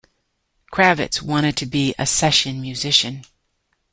[0.73, 3.23] Kravitz wanted to be a session musician.